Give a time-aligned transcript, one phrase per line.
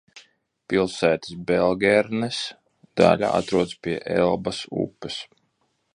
[0.71, 2.39] Pilsētas Belgernes
[3.03, 5.21] daļa atrodas pie Elbas upes.